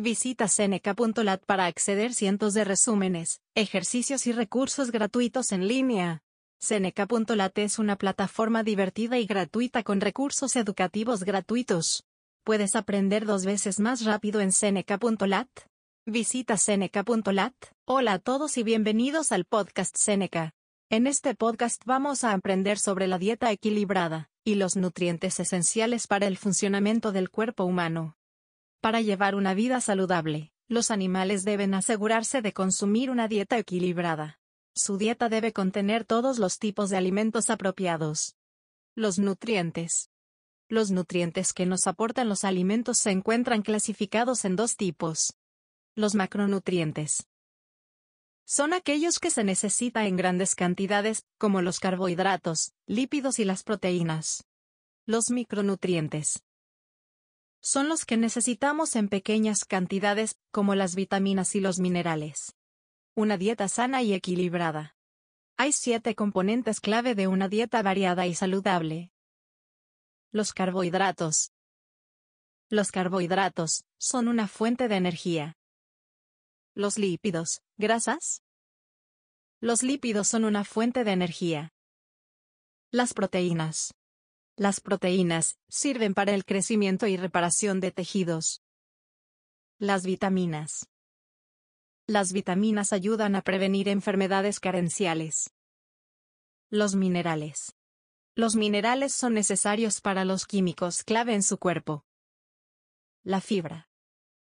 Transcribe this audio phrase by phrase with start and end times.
[0.00, 6.22] Visita Seneca.lat para acceder cientos de resúmenes, ejercicios y recursos gratuitos en línea.
[6.60, 12.04] Seneca.lat es una plataforma divertida y gratuita con recursos educativos gratuitos.
[12.44, 15.48] Puedes aprender dos veces más rápido en Seneca.lat.
[16.06, 17.54] Visita Seneca.lat.
[17.84, 20.52] Hola a todos y bienvenidos al podcast Seneca.
[20.90, 26.28] En este podcast vamos a aprender sobre la dieta equilibrada y los nutrientes esenciales para
[26.28, 28.14] el funcionamiento del cuerpo humano.
[28.80, 34.38] Para llevar una vida saludable, los animales deben asegurarse de consumir una dieta equilibrada.
[34.74, 38.36] Su dieta debe contener todos los tipos de alimentos apropiados.
[38.94, 40.10] Los nutrientes.
[40.68, 45.34] Los nutrientes que nos aportan los alimentos se encuentran clasificados en dos tipos.
[45.96, 47.26] Los macronutrientes.
[48.44, 54.44] Son aquellos que se necesita en grandes cantidades, como los carbohidratos, lípidos y las proteínas.
[55.04, 56.44] Los micronutrientes
[57.60, 62.56] son los que necesitamos en pequeñas cantidades, como las vitaminas y los minerales.
[63.14, 64.96] Una dieta sana y equilibrada.
[65.56, 69.10] Hay siete componentes clave de una dieta variada y saludable.
[70.30, 71.52] Los carbohidratos.
[72.68, 75.56] Los carbohidratos son una fuente de energía.
[76.74, 78.42] Los lípidos, grasas.
[79.60, 81.72] Los lípidos son una fuente de energía.
[82.92, 83.94] Las proteínas
[84.58, 88.60] las proteínas sirven para el crecimiento y reparación de tejidos.
[89.78, 90.88] Las vitaminas.
[92.08, 95.54] Las vitaminas ayudan a prevenir enfermedades carenciales.
[96.70, 97.76] Los minerales.
[98.34, 102.04] Los minerales son necesarios para los químicos clave en su cuerpo.
[103.22, 103.88] La fibra.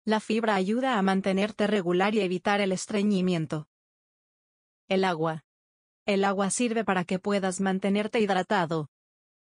[0.04, 3.68] La fibra ayuda a mantenerte regular y evitar el estreñimiento.
[4.86, 5.44] El agua.
[6.06, 8.90] El agua sirve para que puedas mantenerte hidratado,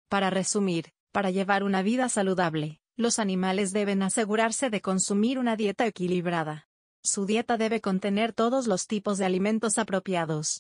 [0.09, 5.87] para resumir, para llevar una vida saludable, los animales deben asegurarse de consumir una dieta
[5.87, 6.69] equilibrada.
[7.03, 10.57] Su dieta debe contener todos los tipos de alimentos apropiados.